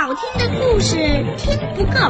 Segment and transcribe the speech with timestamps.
[0.00, 0.96] 好听的故事
[1.36, 2.00] 听不够，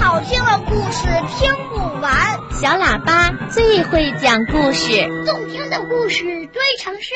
[0.00, 1.06] 好听的故事
[1.36, 2.38] 听不完。
[2.52, 7.12] 小喇叭最会讲故事，动听的故事堆成山。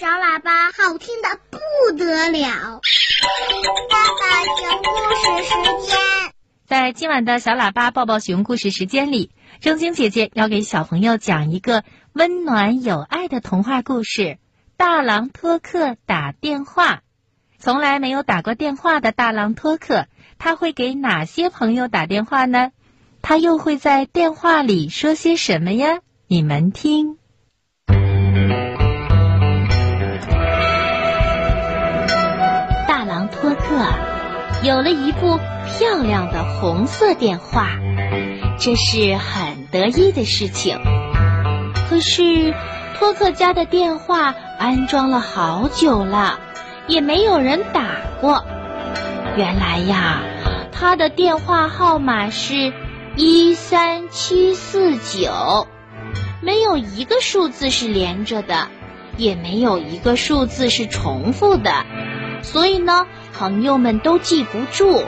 [0.00, 1.58] 小喇叭好听的不
[1.98, 2.80] 得了。
[3.90, 5.98] 爸爸讲故事时间，
[6.66, 11.84] 在今晚的小喇叭抱抱熊故事时间里，正晶姐姐要给小朋友讲一个
[12.14, 14.22] 温暖有爱的童话故事
[14.78, 16.94] 《大狼托克打电话》。
[17.60, 20.06] 从来没有打过电话的大狼托克，
[20.38, 22.70] 他会给哪些朋友打电话呢？
[23.20, 25.98] 他又会在电话里说些什么呀？
[26.28, 27.16] 你们听。
[32.86, 33.92] 大狼托克
[34.62, 37.70] 有了一部漂亮的红色电话，
[38.60, 40.78] 这是很得意的事情。
[41.90, 42.54] 可是，
[42.96, 46.38] 托克家的电话安装了好久了。
[46.88, 47.84] 也没有人打
[48.20, 48.44] 过。
[49.36, 50.22] 原来呀，
[50.72, 52.72] 他的电话号码是
[53.14, 55.68] 一三七四九，
[56.40, 58.68] 没有一个数字是连着的，
[59.16, 61.84] 也没有一个数字是重复的，
[62.42, 65.04] 所以呢，朋友们都记不住，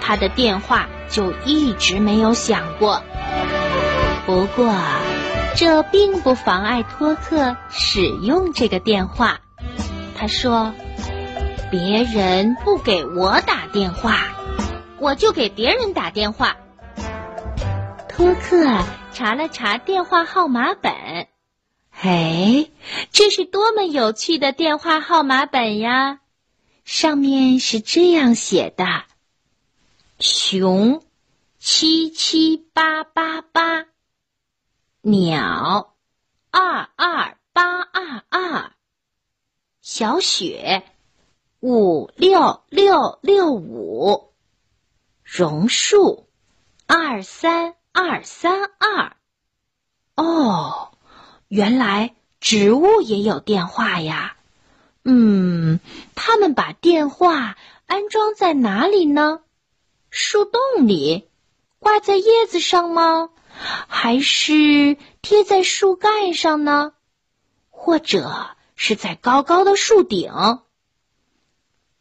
[0.00, 3.02] 他的电话就一直没有响过。
[4.26, 4.74] 不过，
[5.54, 9.38] 这并不妨碍托克使用这个电话。
[10.18, 10.74] 他说。
[11.70, 14.24] 别人不给我打电话，
[14.98, 16.56] 我就给别人打电话。
[18.08, 20.92] 托克查了查电话号码本，
[21.92, 22.68] 哎，
[23.12, 26.18] 这是多么有趣的电话号码本呀！
[26.84, 28.84] 上面是这样写的：
[30.18, 31.04] 熊
[31.60, 33.86] 七七八八八，
[35.02, 35.94] 鸟
[36.50, 38.72] 二二八二二，
[39.80, 40.82] 小雪。
[41.60, 44.32] 五六六六五，
[45.22, 46.26] 榕树，
[46.86, 49.14] 二三二三二。
[50.14, 50.92] 哦，
[51.48, 54.38] 原来植物也有电话呀。
[55.04, 55.80] 嗯，
[56.14, 59.40] 他们把电话安装在哪里呢？
[60.08, 61.28] 树洞里，
[61.78, 63.28] 挂在叶子上吗？
[63.86, 66.94] 还是贴在树干上呢？
[67.68, 70.32] 或者是在高高的树顶？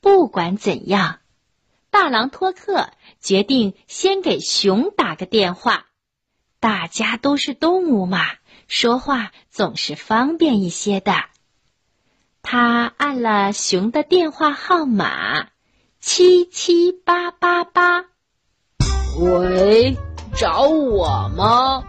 [0.09, 1.19] 不管怎样，
[1.91, 2.89] 大狼托克
[3.21, 5.85] 决定先给熊打个电话。
[6.59, 8.25] 大家都是动物嘛，
[8.67, 11.13] 说话总是方便一些的。
[12.41, 15.49] 他按了熊的电话号码
[15.99, 18.05] 七七八八八。
[19.19, 19.95] 喂，
[20.35, 21.83] 找我吗？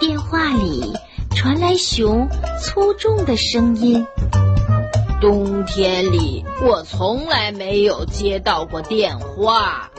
[0.00, 0.94] 电话里
[1.36, 2.26] 传来熊
[2.62, 4.06] 粗重的声音。
[5.26, 9.90] 冬天里，我从来没有接到过电话。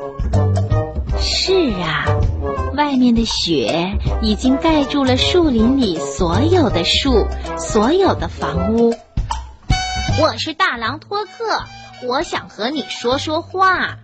[1.20, 2.06] 是啊，
[2.78, 7.28] 外面的雪已经盖住了树林里所有的树，
[7.58, 8.96] 所有的房屋。
[10.22, 11.30] 我是大狼托克，
[12.08, 13.98] 我想和你说说话。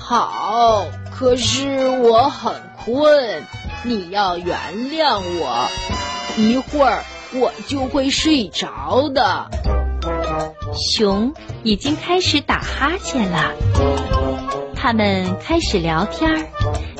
[0.00, 2.54] 好，可是我很
[2.86, 3.42] 困，
[3.82, 4.56] 你要原
[4.90, 5.68] 谅我，
[6.38, 7.04] 一会儿。
[7.36, 9.50] 我就会睡着的。
[10.74, 13.52] 熊已经开始打哈欠了。
[14.74, 16.46] 他们开始聊天儿，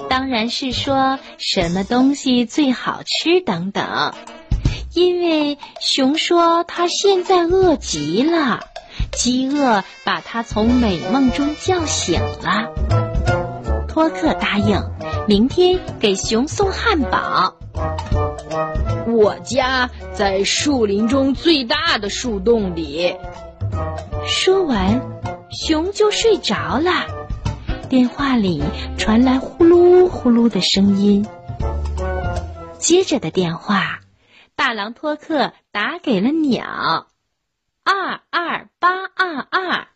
[0.09, 4.15] 当然是说什么东西最好吃等等。
[4.95, 8.61] 因为熊说他现在饿极了，
[9.13, 12.73] 饥饿把他从美梦中叫醒了。
[13.89, 14.83] 托克答应
[15.29, 17.55] 明天给熊送汉堡。
[19.15, 23.15] 我家在树林中最大的树洞里。
[24.27, 25.01] 说完，
[25.51, 26.91] 熊就睡着了。
[27.89, 28.63] 电话里
[28.99, 31.27] 传来呼噜呼噜的声音。
[32.79, 34.01] 接着的电话，
[34.57, 37.07] 大狼托克打给了鸟，
[37.85, 39.87] 二二八二二。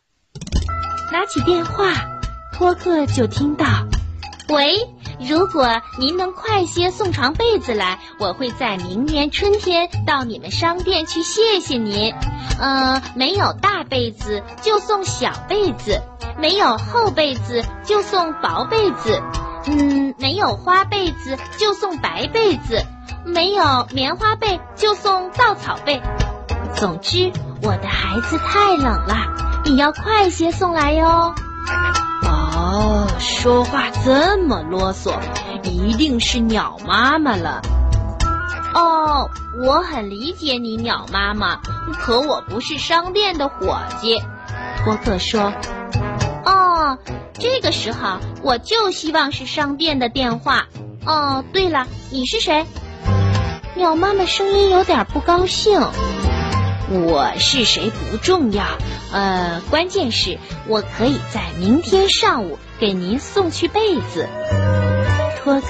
[1.10, 1.92] 拿起电话，
[2.52, 3.66] 托克就听到
[4.48, 4.76] ：“喂。”
[5.20, 5.66] 如果
[5.98, 12.14] 您能快些送床被子来，我会在明年春天到你们商店去谢谢您。
[12.60, 16.00] 嗯，没有大被子就送小被子，
[16.38, 19.20] 没有厚被子就送薄被子，
[19.66, 22.84] 嗯，没有花被子就送白被子，
[23.24, 26.00] 没有棉花被就送稻草被。
[26.76, 31.34] 总之，我的孩子太冷了，你要快些送来哟。
[32.78, 35.18] 哦，说话这么啰嗦，
[35.64, 37.60] 一定是鸟妈妈了。
[38.72, 39.28] 哦，
[39.64, 41.56] 我很理解你，鸟妈妈，
[41.98, 44.22] 可我不是商店的伙计。
[44.84, 45.52] 托克说
[46.46, 46.96] ：“哦，
[47.32, 50.68] 这个时候我就希望是商店的电话。
[51.04, 52.64] 哦，对了，你是谁？
[53.74, 55.80] 鸟妈妈声音有点不高兴。
[56.90, 58.64] 我是谁不重要，
[59.12, 64.26] 呃，关键是我可以在明天上午给您送去被子。
[65.38, 65.66] 托克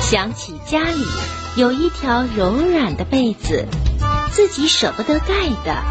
[0.00, 1.04] 想起家里
[1.56, 3.66] 有一条柔软的被子，
[4.30, 5.82] 自己舍不得盖的，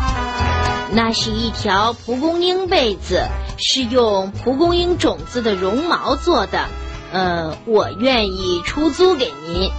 [0.93, 3.23] 那是一条蒲公英被子，
[3.57, 6.67] 是用蒲公英种子的绒毛做的。
[7.11, 9.69] 呃，我愿意出租给您。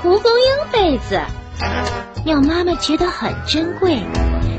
[0.00, 1.20] 蒲公英被子。
[2.24, 4.02] 鸟妈妈觉得很珍贵，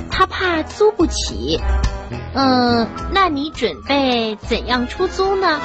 [0.09, 1.59] 她怕租不起。
[2.33, 5.59] 嗯，那你准备怎样出租呢？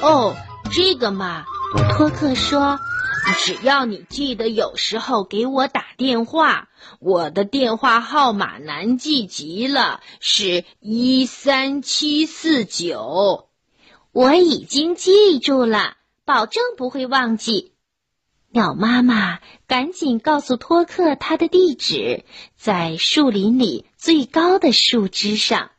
[0.00, 0.34] 哦，
[0.72, 1.44] 这个嘛，
[1.90, 2.78] 托克说，
[3.44, 6.68] 只要你记得有时候给我打电话，
[7.00, 13.48] 我的电话号码难记极了，是一三七四九。
[14.12, 17.72] 我已经记住了，保证不会忘记。
[18.56, 22.24] 鸟妈妈赶紧告诉托克他的地址，
[22.56, 25.72] 在树林里最高的树枝上。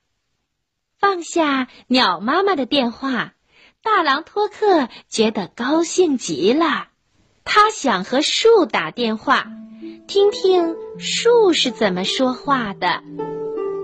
[0.99, 3.33] 放下鸟妈妈的电话，
[3.81, 6.89] 大狼托克觉得高兴极了。
[7.43, 9.47] 他想和树打电话，
[10.07, 13.01] 听听树是怎么说话的。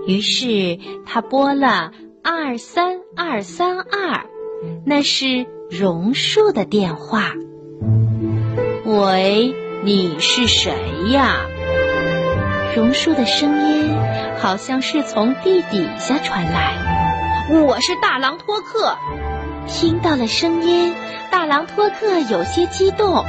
[0.06, 1.90] 于是他拨了
[2.22, 4.24] 二三二三二，
[4.86, 7.32] 那是榕树的电话。
[8.96, 9.52] 喂，
[9.82, 10.72] 你是谁
[11.10, 11.46] 呀？
[12.76, 13.92] 榕树的声音
[14.40, 16.76] 好像是从地底下传来。
[17.50, 18.96] 我是大狼托克。
[19.66, 20.94] 听到了声音，
[21.32, 23.24] 大狼托克有些激动。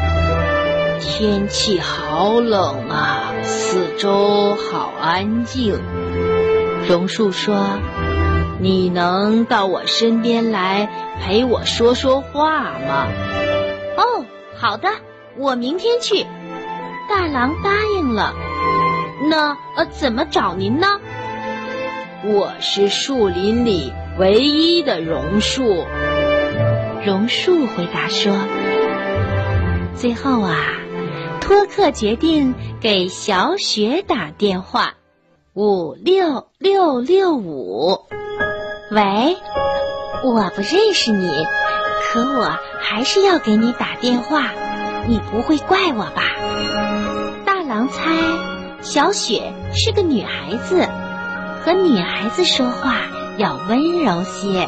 [1.00, 5.82] 天气好冷啊，四周好安静。
[6.88, 7.80] 榕树说
[8.62, 10.88] ：“你能到我身边来
[11.22, 13.08] 陪我说说话吗？”
[13.98, 14.26] 哦，
[14.56, 14.90] 好的。
[15.38, 16.26] 我明天去，
[17.10, 18.34] 大狼答应了。
[19.30, 20.88] 那呃，怎么找您呢？
[22.24, 25.86] 我是树林里唯一的榕树。
[27.06, 28.34] 榕树回答说。
[29.96, 30.56] 最后啊，
[31.42, 34.94] 托克决定给小雪打电话，
[35.54, 38.08] 五六六六五。
[38.90, 39.36] 喂，
[40.24, 41.30] 我不认识你，
[42.04, 44.54] 可我还是要给你打电话。
[45.08, 46.24] 你不会怪我吧？
[47.46, 48.12] 大狼猜
[48.82, 50.88] 小雪是个女孩子，
[51.64, 52.96] 和女孩子说话
[53.38, 54.68] 要温柔些。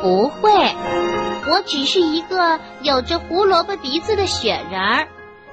[0.00, 0.50] 不会，
[1.50, 5.08] 我只是一个有着胡萝卜鼻子的雪人儿，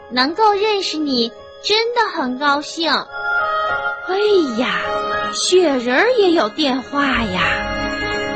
[0.10, 1.32] 能够认识你
[1.64, 2.92] 真的很高兴。
[2.92, 4.18] 哎
[4.58, 4.80] 呀，
[5.34, 7.42] 雪人儿也有电话呀！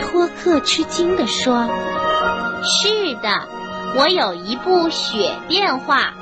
[0.02, 1.70] 托克吃惊地说
[2.64, 3.48] ：“是的。”
[3.98, 6.14] 我有一部雪电话，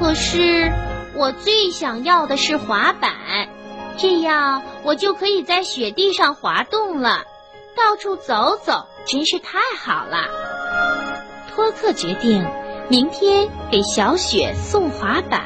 [0.00, 0.72] 可是
[1.14, 3.12] 我最想要的是滑板，
[3.98, 7.24] 这样我就可以在雪地上滑动了，
[7.76, 10.24] 到处走走，真是太好了。
[11.54, 12.46] 托克决定
[12.88, 15.42] 明天给小雪送滑板。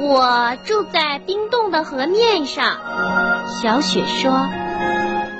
[0.00, 2.78] 我住在冰冻的河面上，
[3.62, 4.32] 小雪说：“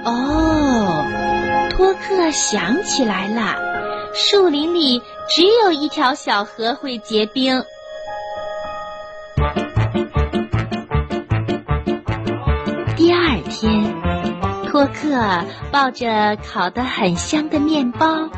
[0.07, 1.05] 哦。”
[1.77, 3.76] 托克想起来了。
[4.19, 7.63] 树林里只有一条小河会结冰。
[12.97, 13.95] 第二天，
[14.71, 18.31] 托克抱着烤得很香的面包，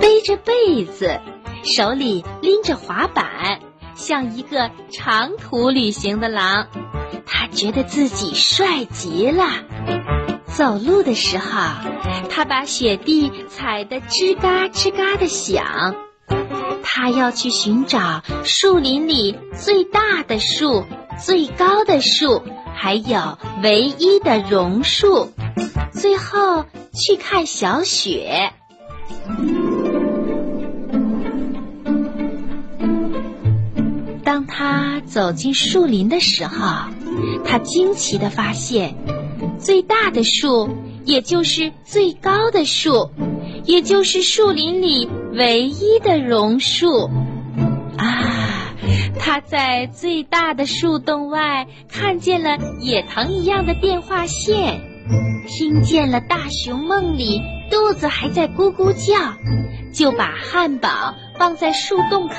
[0.00, 1.20] 背着被子，
[1.62, 3.60] 手里拎着滑板，
[3.94, 6.66] 像一个长途旅行的狼。
[7.24, 9.44] 他觉得自己帅极了。
[10.56, 11.60] 走路的时候，
[12.28, 15.94] 他把雪地踩得吱嘎吱嘎的响。
[16.82, 20.84] 他要去寻找树林里最大的树、
[21.24, 22.42] 最高的树，
[22.74, 25.32] 还有唯一的榕树。
[25.92, 28.52] 最后去看小雪。
[34.24, 36.90] 当他走进树林的时候，
[37.44, 38.94] 他惊奇的发现。
[39.58, 40.68] 最大的树，
[41.04, 43.10] 也就是最高的树，
[43.64, 47.10] 也就是树林里唯一的榕树。
[47.96, 48.74] 啊，
[49.18, 54.80] 他在最大的树洞外看见了野藤一样的电话线，
[55.46, 59.34] 听见了大熊梦里肚子还在咕咕叫，
[59.92, 62.34] 就把汉堡放在树洞口。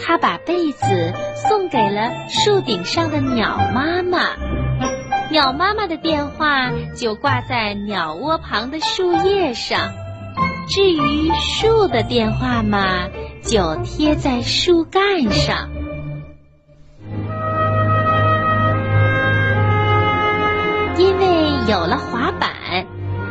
[0.00, 1.12] 他把被子
[1.48, 4.36] 送给了树顶上的鸟妈妈。
[5.30, 9.92] 鸟妈妈的电话就挂在鸟窝旁的树叶上，
[10.68, 13.08] 至于树的电话嘛，
[13.42, 15.68] 就贴在树干上。
[20.96, 21.26] 因为
[21.70, 22.86] 有了滑板，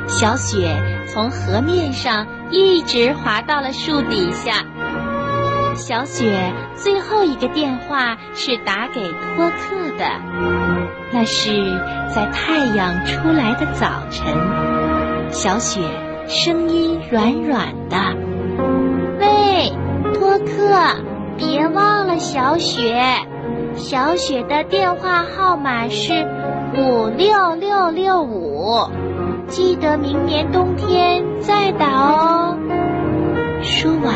[0.08, 4.64] 小雪从河面上一直滑到了树底下。
[5.74, 10.06] 小雪最后一个电话是打给托克的，
[11.12, 11.52] 那是
[12.14, 14.26] 在太阳出来的早晨。
[15.30, 15.82] 小雪
[16.28, 17.98] 声音软软的
[19.20, 19.72] ：“喂，
[20.14, 20.46] 托克，
[21.38, 23.02] 别忘了小雪。
[23.76, 26.28] 小雪的电话号码是
[26.76, 28.90] 五六六六五，
[29.48, 32.58] 记得明年冬天再打哦。”
[33.62, 34.14] 说完。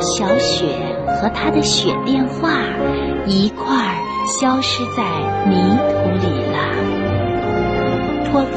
[0.00, 0.64] 小雪
[1.08, 2.50] 和她的雪电话
[3.26, 3.98] 一块儿
[4.28, 5.02] 消失在
[5.44, 6.58] 泥土里了。
[8.30, 8.48] 托克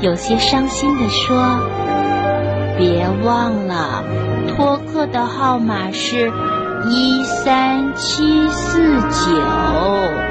[0.00, 1.60] 有些伤心地说
[2.76, 4.02] ：“别忘了，
[4.48, 6.32] 托克的号码是
[6.88, 10.25] 一三七四九。”